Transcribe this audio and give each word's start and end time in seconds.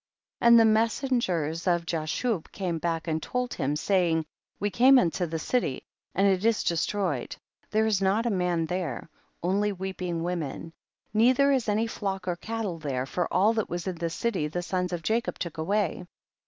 And 0.39 0.59
the 0.59 0.65
messengers 0.65 1.67
of 1.67 1.85
Jashub 1.85 2.51
came 2.51 2.79
back 2.79 3.07
and 3.07 3.21
told 3.21 3.53
him, 3.53 3.75
saying, 3.75 4.25
we 4.59 4.71
came 4.71 4.97
unto 4.97 5.27
the 5.27 5.37
city, 5.37 5.83
and 6.15 6.27
it 6.27 6.43
is 6.43 6.63
destroy 6.63 7.19
ed, 7.21 7.35
there 7.69 7.85
is 7.85 8.01
not 8.01 8.25
a 8.25 8.31
man 8.31 8.65
there; 8.65 9.11
only 9.43 9.71
weeping 9.71 10.23
women; 10.23 10.73
neither 11.13 11.51
is 11.51 11.69
any 11.69 11.85
flock 11.85 12.27
or 12.27 12.35
cattle 12.35 12.79
there, 12.79 13.05
for 13.05 13.31
all 13.31 13.53
that 13.53 13.69
was 13.69 13.85
in 13.85 13.97
the 13.97 14.09
city 14.09 14.47
the 14.47 14.63
sons 14.63 14.91
of 14.91 15.03
Jacob 15.03 15.37
took 15.37 15.59
away. 15.59 16.07